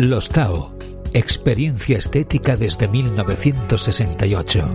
[0.00, 0.72] Los Tao,
[1.12, 4.66] experiencia estética desde 1968.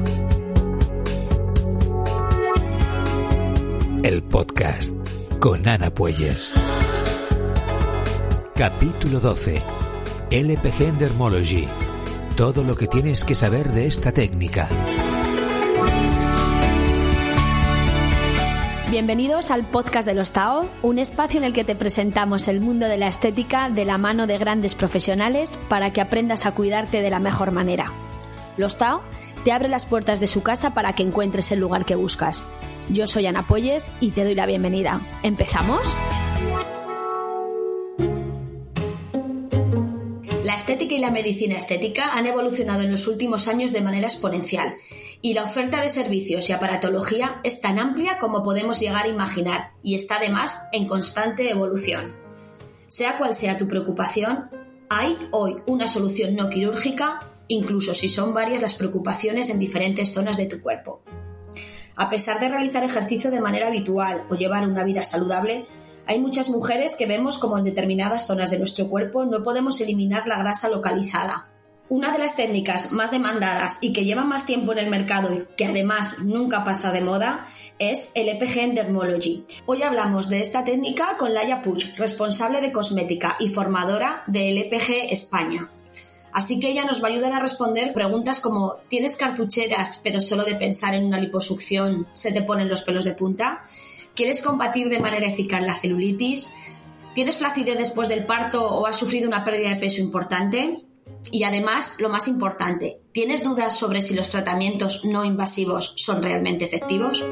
[4.04, 4.94] El podcast
[5.40, 6.54] con Ana Puelles.
[8.54, 9.64] Capítulo 12.
[10.30, 11.68] LPG en Dermology.
[12.38, 14.70] Todo lo que tienes que saber de esta técnica.
[18.96, 22.88] Bienvenidos al podcast de los Tao, un espacio en el que te presentamos el mundo
[22.88, 27.10] de la estética de la mano de grandes profesionales para que aprendas a cuidarte de
[27.10, 27.92] la mejor manera.
[28.56, 29.02] Los Tao
[29.44, 32.46] te abre las puertas de su casa para que encuentres el lugar que buscas.
[32.88, 35.02] Yo soy Ana Poyes y te doy la bienvenida.
[35.24, 35.82] ¿Empezamos?
[40.46, 44.74] La estética y la medicina estética han evolucionado en los últimos años de manera exponencial
[45.26, 49.72] y la oferta de servicios y aparatología es tan amplia como podemos llegar a imaginar
[49.82, 52.14] y está además en constante evolución.
[52.90, 54.52] Sea cual sea tu preocupación,
[54.88, 60.38] hay hoy una solución no quirúrgica, incluso si son varias las preocupaciones en diferentes zonas
[60.38, 61.02] de tu cuerpo.
[61.96, 65.66] A pesar de realizar ejercicio de manera habitual o llevar una vida saludable,
[66.06, 70.28] hay muchas mujeres que vemos como en determinadas zonas de nuestro cuerpo no podemos eliminar
[70.28, 71.50] la grasa localizada
[71.88, 75.46] una de las técnicas más demandadas y que lleva más tiempo en el mercado y
[75.56, 77.46] que además nunca pasa de moda
[77.78, 79.46] es el EPG en Dermology.
[79.66, 85.12] Hoy hablamos de esta técnica con Laia Puig, responsable de cosmética y formadora del EPG
[85.12, 85.70] España.
[86.32, 90.44] Así que ella nos va a ayudar a responder preguntas como ¿tienes cartucheras pero solo
[90.44, 93.62] de pensar en una liposucción se te ponen los pelos de punta?
[94.16, 96.50] ¿Quieres combatir de manera eficaz la celulitis?
[97.14, 100.86] ¿Tienes flacidez después del parto o has sufrido una pérdida de peso importante?
[101.32, 106.66] Y además, lo más importante, ¿tienes dudas sobre si los tratamientos no invasivos son realmente
[106.66, 107.24] efectivos?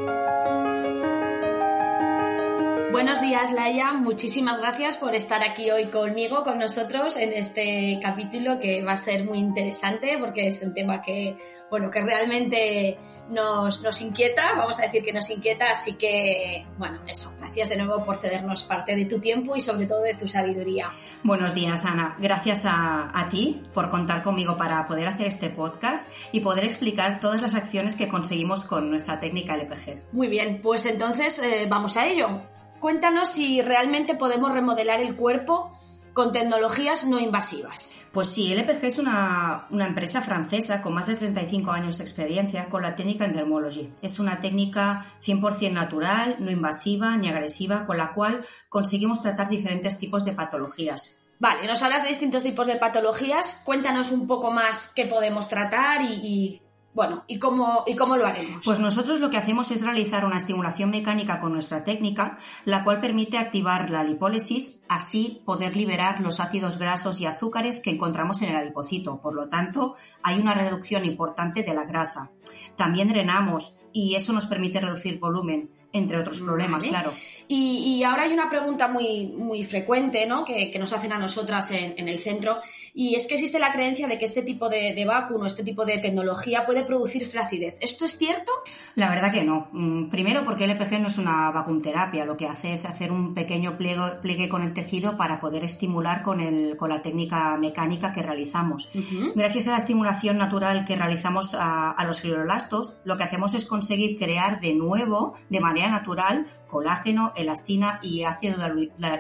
[2.92, 3.94] Buenos días, Laia.
[3.94, 8.98] Muchísimas gracias por estar aquí hoy conmigo, con nosotros, en este capítulo que va a
[8.98, 11.36] ser muy interesante porque es un tema que,
[11.70, 12.98] bueno, que realmente
[13.30, 17.78] nos, nos inquieta, vamos a decir que nos inquieta, así que, bueno, eso, gracias de
[17.78, 20.90] nuevo por cedernos parte de tu tiempo y sobre todo de tu sabiduría.
[21.24, 22.16] Buenos días, Ana.
[22.20, 27.20] Gracias a, a ti por contar conmigo para poder hacer este podcast y poder explicar
[27.20, 30.12] todas las acciones que conseguimos con nuestra técnica LPG.
[30.12, 32.42] Muy bien, pues entonces eh, vamos a ello.
[32.80, 35.72] Cuéntanos si realmente podemos remodelar el cuerpo
[36.14, 37.96] con tecnologías no invasivas.
[38.12, 42.70] Pues sí, LPG es una, una, empresa francesa con más de 35 años de experiencia
[42.70, 43.92] con la técnica en Dermology.
[44.04, 49.98] Es una técnica 100% natural, no invasiva ni agresiva, con la cual conseguimos tratar diferentes
[49.98, 51.18] tipos de patologías.
[51.40, 53.64] Vale, nos hablas de distintos tipos de patologías.
[53.66, 56.62] Cuéntanos un poco más qué podemos tratar y, y
[56.94, 58.64] bueno, ¿y cómo, ¿y cómo lo haremos?
[58.64, 63.02] Pues nosotros lo que hacemos es realizar una estimulación mecánica con nuestra técnica, la cual
[63.02, 68.50] permite activar la lipólisis, así poder liberar los ácidos grasos y azúcares que encontramos en
[68.50, 69.22] el adipocito.
[69.22, 72.32] Por lo tanto, hay una reducción importante de la grasa.
[72.76, 76.90] También drenamos y eso nos permite reducir volumen entre otros problemas, Vale.
[76.90, 77.14] claro.
[77.48, 80.44] Y, y, ahora hay una pregunta muy, muy frecuente ¿no?
[80.46, 82.60] que, que nos hacen a nosotras en, en, el centro
[82.94, 85.86] y es que existe la creencia de que este tipo de, de vacuno, este tipo
[85.86, 87.78] de tecnología puede producir flacidez.
[87.82, 88.52] ¿Esto es cierto?
[88.96, 89.68] La verdad que no.
[89.74, 93.34] Mm, primero porque el LPG no es una vacunterapia, lo que hace es hacer un
[93.34, 98.14] pequeño pliegue, pliegue con el tejido para poder estimular con, el, con la técnica mecánica
[98.14, 98.90] que realizamos.
[98.96, 99.32] Uh -huh.
[99.36, 103.66] Gracias a la estimulación natural que realizamos a, a los fibroblastos, lo que hacemos es
[103.66, 108.58] conseguir crear de nuevo, de manera natural colágeno, elastina y ácido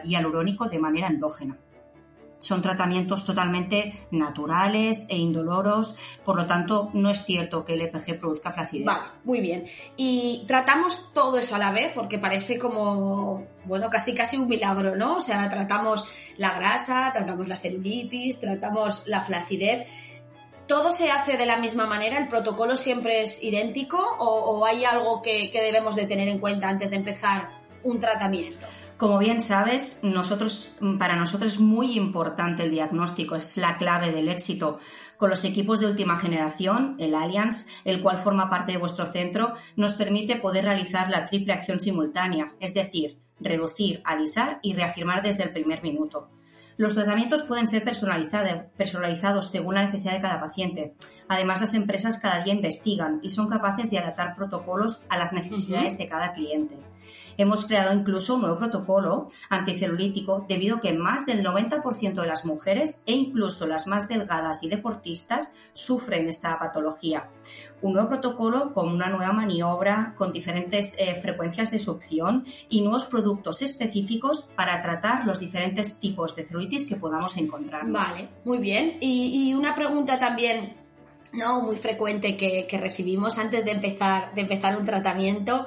[0.03, 1.57] hialurónico de manera endógena.
[2.43, 8.19] Son tratamientos totalmente naturales e indoloros, por lo tanto no es cierto que el EPG
[8.19, 8.85] produzca flacidez.
[8.85, 9.63] Vale, muy bien.
[9.95, 14.93] Y tratamos todo eso a la vez porque parece como, bueno, casi casi un milagro,
[14.97, 15.15] ¿no?
[15.15, 16.03] O sea, tratamos
[16.35, 19.87] la grasa, tratamos la celulitis, tratamos la flacidez.
[20.67, 22.17] ¿Todo se hace de la misma manera?
[22.17, 26.69] ¿El protocolo siempre es idéntico o, hay algo que, que, debemos de tener en cuenta
[26.69, 27.49] antes de empezar
[27.83, 28.65] un tratamiento?
[28.95, 34.29] Como bien sabes, nosotros, para nosotros es muy importante el diagnóstico, es la clave del
[34.29, 34.79] éxito.
[35.17, 39.55] Con los equipos de última generación, el Allianz, el cual forma parte de vuestro centro,
[39.75, 45.43] nos permite poder realizar la triple acción simultánea, es decir, reducir, alisar y reafirmar desde
[45.43, 46.29] el primer minuto.
[46.77, 50.93] Los tratamientos pueden ser personalizados según la necesidad de cada paciente.
[51.27, 55.93] Además, las empresas cada día investigan y son capaces de adaptar protocolos a las necesidades
[55.93, 55.99] uh -huh.
[55.99, 56.92] de cada cliente.
[57.37, 62.45] Hemos creado incluso un nuevo protocolo anticelulítico debido a que más del 90% de las
[62.45, 67.29] mujeres e incluso las más delgadas y deportistas sufren esta patología.
[67.81, 73.05] Un nuevo protocolo con una nueva maniobra, con diferentes eh, frecuencias de succión y nuevos
[73.05, 77.83] productos específicos para tratar los diferentes tipos de celulitis que podamos encontrar.
[77.87, 78.97] Vale, muy bien.
[79.01, 80.75] Y, una pregunta también
[81.33, 85.65] no muy frecuente que, que recibimos antes de empezar, de empezar un tratamiento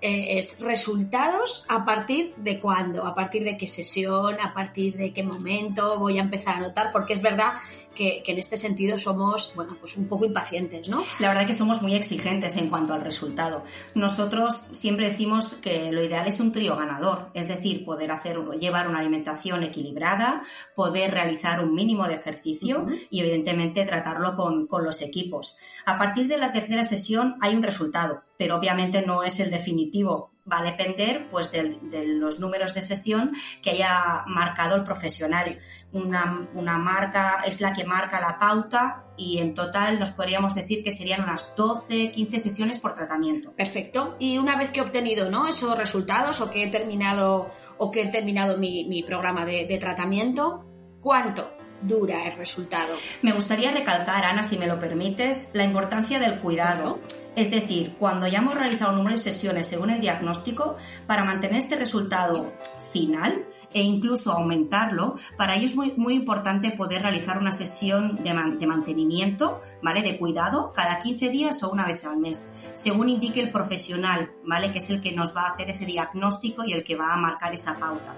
[0.00, 5.12] eh, es resultados a partir de cuándo, a partir de qué sesión, a partir de
[5.12, 7.54] qué momento voy a empezar a notar, porque es verdad
[7.94, 11.02] que, en este sentido somos, bueno, pues un poco impacientes, ¿no?
[11.18, 13.64] La verdad que somos muy exigentes en cuanto al resultado.
[13.94, 18.88] Nosotros siempre decimos que lo ideal es un trío ganador, es decir, poder hacer, llevar
[18.88, 20.42] una alimentación equilibrada,
[20.74, 25.56] poder realizar un mínimo de ejercicio y evidentemente tratarlo con, con los equipos.
[25.86, 30.32] A partir de la tercera sesión hay un resultado, pero obviamente no es el definitivo.
[30.50, 35.58] Va a depender pues, de, los números de sesión que haya marcado el profesional.
[35.92, 40.84] Una, una, marca es la que marca la pauta y en total nos podríamos decir
[40.84, 43.54] que serían unas 12, 15 sesiones por tratamiento.
[43.54, 44.16] Perfecto.
[44.20, 45.48] Y una vez que he obtenido ¿no?
[45.48, 47.48] esos resultados o que he terminado,
[47.78, 50.64] o que he terminado mi, mi programa de, de tratamiento,
[51.00, 52.94] ¿cuánto dura el resultado?
[53.22, 57.00] Me gustaría recalcar, Ana, si me lo permites, la importancia del cuidado.
[57.36, 60.76] Es decir, cuando ya hemos realizado un número de sesiones según el diagnóstico,
[61.06, 62.54] para mantener este resultado
[62.92, 68.34] final e incluso aumentarlo, para ello es muy, muy importante poder realizar una sesión de,
[68.58, 70.02] de, mantenimiento, ¿vale?
[70.02, 74.72] De cuidado cada 15 días o una vez al mes, según indique el profesional, ¿vale?
[74.72, 77.18] Que es el que nos va a hacer ese diagnóstico y el que va a
[77.18, 78.14] marcar esa pauta.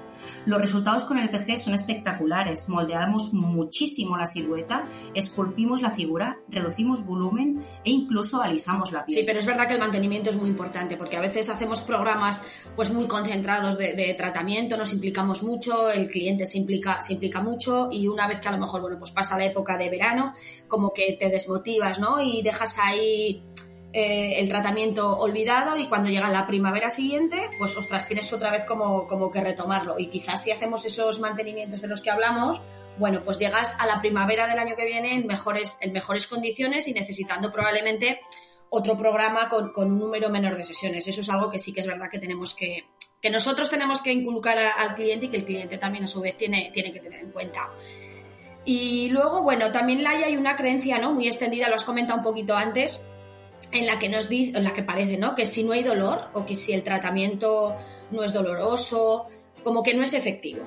[0.46, 7.06] Los resultados con el PG son espectaculares, moldeamos muchísimo la silueta, esculpimos la figura, reducimos
[7.06, 10.97] volumen e incluso alisamos la Sí, pero es verdad que el mantenimiento es muy importante
[10.97, 12.43] porque a veces hacemos programas
[12.77, 17.89] pues muy concentrados de, tratamiento, nos implicamos mucho, el cliente se implica, se implica mucho
[17.91, 20.35] y una vez que a lo mejor, bueno, pues pasa la época de verano,
[20.67, 22.21] como que te desmotivas, ¿no?
[22.21, 23.43] Y dejas ahí
[23.93, 28.67] eh, el tratamiento olvidado y cuando llega la primavera siguiente, pues ostras, tienes otra vez
[28.67, 29.99] como, como que retomarlo.
[29.99, 32.61] Y quizás si hacemos esos mantenimientos de los que hablamos,
[32.99, 36.89] bueno, pues llegas a la primavera del año que viene en mejores, en mejores condiciones
[36.89, 38.21] y necesitando probablemente
[38.71, 41.06] otro programa con, un número menor de sesiones.
[41.06, 42.85] Eso es algo que sí que es verdad que tenemos que,
[43.21, 46.37] que nosotros tenemos que inculcar al cliente y que el cliente también a su vez
[46.37, 47.69] tiene, tiene que tener en cuenta.
[48.65, 51.15] Y luego, bueno, también hay una creencia ¿no?
[51.15, 53.00] muy extendida, lo has comentado un poquito antes,
[53.73, 55.35] en la que nos dice, en la que parece, ¿no?
[55.35, 57.75] Que si no hay dolor o que si el tratamiento
[58.11, 59.29] no es doloroso,
[59.65, 60.65] como que no es efectivo.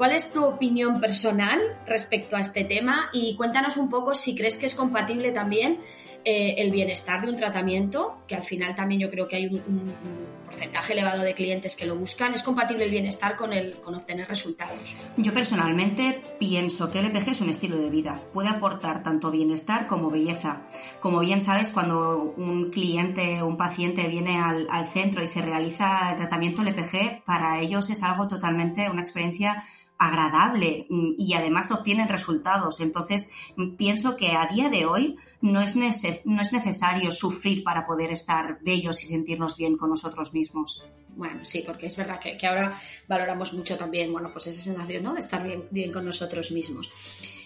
[0.00, 3.10] ¿Cuál es tu opinión personal respecto a este tema?
[3.12, 5.78] Y cuéntanos un poco si crees que es compatible también
[6.24, 9.92] eh, el bienestar de un tratamiento, que al final también yo creo que hay un,
[10.46, 14.26] porcentaje elevado de clientes que lo buscan, es compatible el bienestar con, el, con obtener
[14.26, 14.96] resultados.
[15.18, 19.86] Yo personalmente pienso que el EPG es un estilo de vida, puede aportar tanto bienestar
[19.86, 20.62] como belleza.
[21.00, 25.42] Como bien sabes, cuando un cliente o un paciente viene al, al centro y se
[25.42, 29.62] realiza el tratamiento LPG, para ellos es algo totalmente una experiencia
[30.00, 32.80] agradable mm, y además obtienen resultados.
[32.80, 37.86] Entonces, mm, pienso que a día de hoy no es, no es necesario sufrir para
[37.86, 40.84] poder estar bellos y sentirnos bien con nosotros mismos.
[41.16, 45.12] Bueno, sí, porque es verdad que, ahora valoramos mucho también, bueno, pues esa sensación, ¿no?
[45.12, 46.90] De estar bien, bien con nosotros mismos.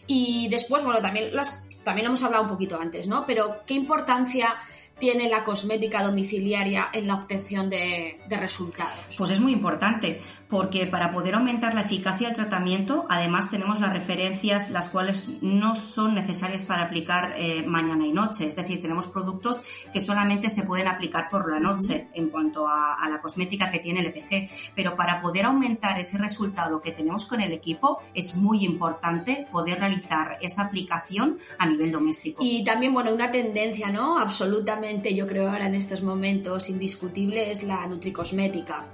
[0.06, 3.26] Y después, bueno, también, las, también hemos hablado un poquito antes, ¿no?
[3.26, 4.54] Pero, ¿qué importancia
[4.98, 9.16] tiene la cosmética domiciliaria en la obtención de, resultados?
[9.16, 13.92] Pues es muy importante, porque para poder aumentar la eficacia del tratamiento, además tenemos las
[13.92, 18.46] referencias, las cuales no son necesarias para aplicar eh, mañana y noche.
[18.46, 19.60] Es decir, tenemos productos
[19.92, 23.78] que solamente se pueden aplicar por la noche en cuanto a, a la cosmética que
[23.78, 24.72] tiene el EPG.
[24.74, 29.78] Pero para poder aumentar ese resultado que tenemos con el equipo, es muy importante poder
[29.78, 32.42] realizar esa aplicación a nivel doméstico.
[32.44, 34.18] Y también, bueno, una tendencia, ¿no?
[34.18, 34.83] Absolutamente
[35.14, 38.84] yo creo ahora en estos momentos indiscutible es la nutricosmética.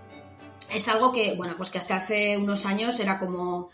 [0.73, 3.71] Es algo que, bueno, pues que hasta hace unos años era como,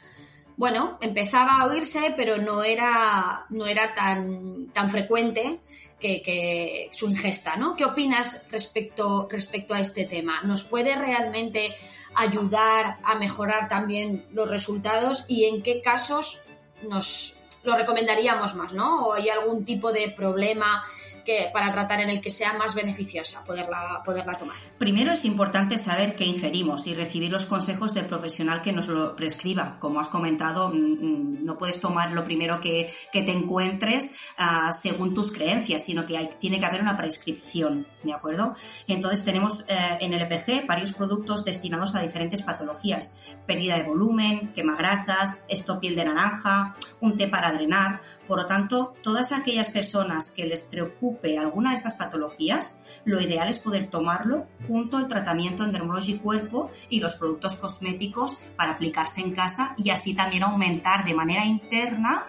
[0.57, 5.61] bueno, empezaba a oírse, pero no era, no era tan, tan frecuente
[6.01, 7.77] que, su ingesta, ¿no?
[7.77, 10.43] ¿Qué opinas respecto, respecto a este tema?
[10.43, 11.75] ¿Nos puede realmente
[12.15, 16.41] ayudar a mejorar también los resultados y en qué casos
[16.89, 19.07] nos lo recomendaríamos más, ¿no?
[19.07, 20.83] ¿O hay algún tipo de problema
[21.27, 24.57] que, para tratar en el que sea más beneficiosa poderla, poderla tomar.
[24.79, 29.15] Primero es importante saber qué ingerimos y recibir los consejos del profesional que nos lo
[29.17, 29.77] prescriba.
[29.81, 35.15] Como has comentado, mm, mm, no puedes tomar lo primero que, te encuentres ah, según
[35.15, 38.55] tus creencias, sino que hay, tiene que haber una prescripción, ¿de acuerdo?
[38.87, 43.17] Entonces tenemos eh, en el EPG varios productos destinados a diferentes patologías.
[43.47, 48.01] Pérdida de volumen, quemagrasas, esto piel de naranja, un té para drenar.
[48.27, 53.49] Por lo tanto, todas aquellas personas que les preocupe alguna de estas patologías, lo ideal
[53.49, 59.21] es poder tomarlo junto al tratamiento en Dermology Cuerpo y los productos cosméticos para aplicarse
[59.21, 62.27] en casa y así también aumentar de manera interna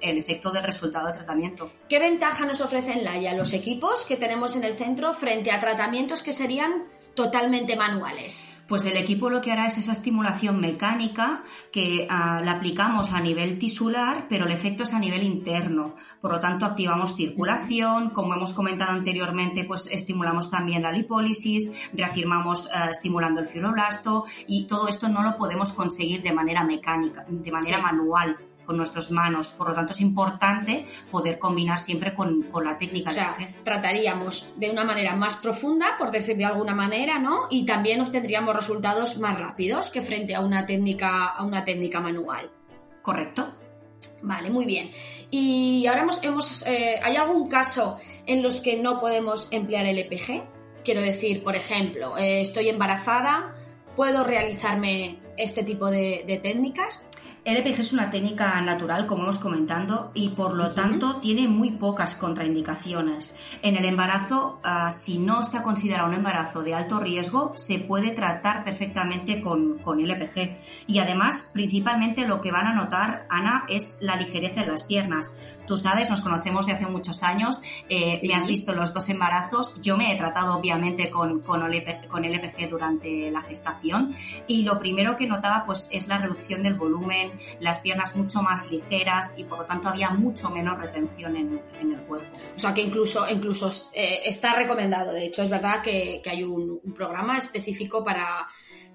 [0.00, 1.70] el efecto del resultado del tratamiento.
[1.88, 6.22] ¿Qué ventaja nos ofrecen Laia los equipos que tenemos en el centro frente a tratamientos
[6.22, 8.52] que serían totalmente manuales?
[8.68, 13.20] Pues el equipo lo que hará es esa estimulación mecánica que ah, la aplicamos a
[13.20, 15.94] nivel tisular, pero el efecto es a nivel interno.
[16.20, 22.68] Por lo tanto, activamos circulación, como hemos comentado anteriormente, pues estimulamos también la lipólisis, reafirmamos
[22.74, 27.52] ah, estimulando el fibroblasto y todo esto no lo podemos conseguir de manera mecánica, de
[27.52, 29.50] manera manual con nuestras manos.
[29.50, 33.10] Por lo tanto, es importante poder combinar siempre con, la técnica.
[33.10, 37.46] O sea, trataríamos de una manera más profunda, por decir de alguna manera, ¿no?
[37.48, 42.50] Y también obtendríamos resultados más rápidos que frente a una técnica, a una técnica manual.
[43.02, 43.54] ¿Correcto?
[44.22, 44.90] Vale, muy bien.
[45.30, 49.98] Y ahora hemos, hemos eh, ¿hay algún caso en los que no podemos emplear el
[49.98, 50.42] EPG?
[50.84, 53.54] Quiero decir, por ejemplo, eh, estoy embarazada,
[53.94, 57.05] ¿puedo realizarme este tipo de técnicas?
[57.46, 61.70] El EPG es una técnica natural, como hemos comentado, y por lo tanto tiene muy
[61.70, 63.36] pocas contraindicaciones.
[63.62, 68.10] En el embarazo, ah, si no está considerado un embarazo de alto riesgo, se puede
[68.10, 70.56] tratar perfectamente con, con el EPG.
[70.88, 75.36] Y además, principalmente lo que van a notar, Ana, es la ligereza en las piernas.
[75.68, 79.80] Tú sabes, nos conocemos de hace muchos años, eh, me has visto los dos embarazos,
[79.80, 84.14] yo me he tratado obviamente con, con, el EPG, con el EPG durante la gestación
[84.46, 88.70] y lo primero que notaba pues es la reducción del volumen, las piernas mucho más
[88.70, 92.36] ligeras y por lo tanto había mucho menos retención en, el cuerpo.
[92.54, 96.80] O sea que incluso, incluso eh, está recomendado, de hecho es verdad que, hay un,
[96.94, 98.46] programa específico para,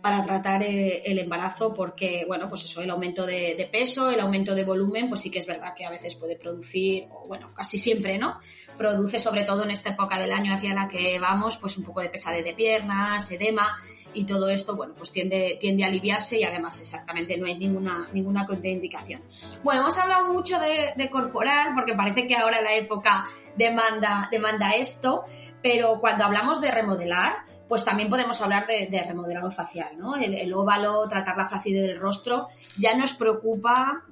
[0.02, 4.56] para tratar eh, el embarazo porque, bueno, pues eso, el aumento de, peso, el aumento
[4.56, 7.78] de volumen, pues sí que es verdad que a veces puede producir, o bueno, casi
[7.78, 8.40] siempre, ¿no?
[8.78, 12.02] Produce sobre todo en esta época del año hacia la que vamos, pues un poco
[12.02, 13.78] de pesadez de piernas, edema
[14.14, 18.10] y todo esto, bueno, pues tiende, tiende a aliviarse y además exactamente no hay ninguna,
[18.14, 19.22] ninguna contraindicación.
[19.64, 23.26] Bueno, hemos hablado mucho de, corporal porque parece que ahora la época
[23.56, 25.26] demanda, demanda esto,
[25.62, 30.16] pero cuando hablamos de remodelar, pues también podemos hablar de, remodelado facial, ¿no?
[30.16, 34.04] El, el, óvalo, tratar la flacidez del rostro, ya nos preocupa,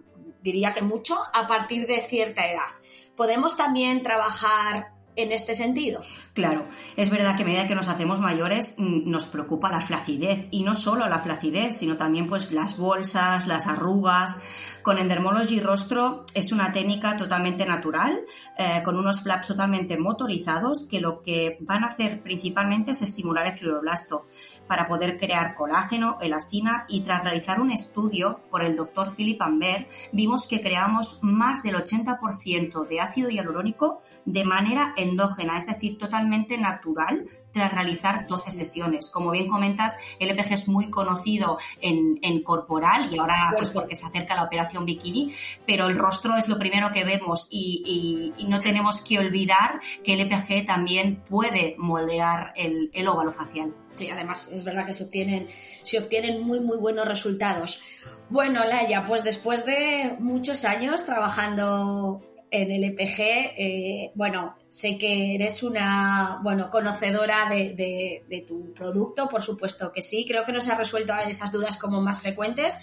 [0.41, 2.69] diría que mucho, a partir de cierta edad.
[3.15, 6.01] Podemos también trabajar en este sentido.
[6.33, 10.47] Claro, es verdad que a medida que nos hacemos mayores mm, nos preocupa la flacidez
[10.51, 14.41] y no solo la flacidez, sino también pues las bolsas, las arrugas.
[14.81, 18.21] Con Endermology Rostro es una técnica totalmente natural,
[18.57, 23.45] eh, con unos flaps totalmente motorizados que lo que van a hacer principalmente es estimular
[23.45, 24.25] el fibroblasto
[24.67, 29.87] para poder crear colágeno, elastina y tras realizar un estudio por el doctor Philip Amber
[30.11, 36.57] vimos que creamos más del 80% de ácido hialurónico de manera endógena, es decir, totalmente
[36.57, 39.09] natural tras realizar 12 sesiones.
[39.09, 42.09] Como bien comentas, el EPG es muy conocido en,
[42.43, 45.33] corporal y ahora pues porque se acerca la operación bikini,
[45.65, 50.21] pero el rostro es lo primero que vemos y, no tenemos que olvidar que el
[50.21, 53.75] EPG también puede moldear el, el óvalo facial.
[53.95, 55.47] Sí, además es verdad que se obtienen,
[55.83, 57.81] se obtienen muy, muy buenos resultados.
[58.29, 65.35] Bueno, Laia, pues después de muchos años trabajando en el EPG, eh, bueno, sé que
[65.35, 70.25] eres una, bueno, conocedora de, tu producto, por supuesto que sí.
[70.27, 72.77] Creo que nos ha resuelto esas dudas como más frecuentes.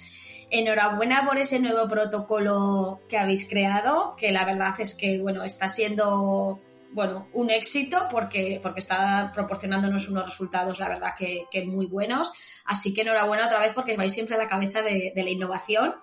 [0.50, 5.68] Enhorabuena por ese nuevo protocolo que habéis creado, que la verdad es que, bueno, está
[5.68, 6.60] siendo,
[6.92, 12.30] bueno, un éxito porque, porque está proporcionándonos unos resultados, la verdad, que, muy buenos.
[12.64, 15.96] Así que enhorabuena otra vez porque vais siempre a la cabeza de, de la innovación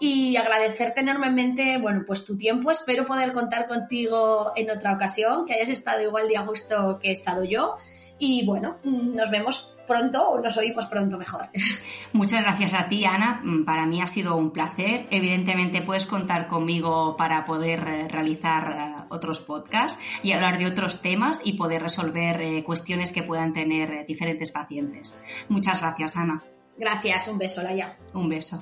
[0.00, 2.70] y agradecerte enormemente, bueno, pues tu tiempo.
[2.70, 7.08] Espero poder contar contigo en otra ocasión, que hayas estado igual de a gusto que
[7.08, 7.76] he estado yo.
[8.18, 11.48] Y bueno, nos vemos pronto o nos oímos pronto mejor.
[12.12, 13.40] Muchas gracias a ti, Ana.
[13.42, 15.06] Mm, para mí ha sido un placer.
[15.10, 21.00] Evidentemente puedes contar conmigo para poder eh, realizar eh, otros podcasts y hablar de otros
[21.00, 25.20] temas y poder resolver eh, cuestiones que puedan tener diferentes pacientes.
[25.48, 26.42] Muchas gracias, Ana.
[26.78, 27.96] Gracias, un beso, Laia.
[28.12, 28.58] Un beso.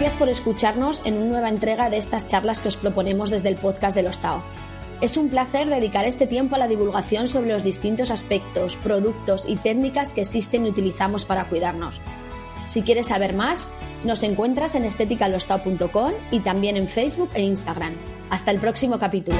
[0.00, 3.56] Gracias por escucharnos en una nueva entrega de estas charlas que os proponemos desde el
[3.56, 4.42] podcast de los Tao.
[5.02, 9.56] Es un placer dedicar este tiempo a la divulgación sobre los distintos aspectos, productos y
[9.56, 12.00] técnicas que existen y utilizamos para cuidarnos.
[12.64, 13.70] Si quieres saber más,
[14.02, 17.92] nos encuentras en esteticalostao.com y también en Facebook e Instagram.
[18.30, 19.36] Hasta el próximo capítulo.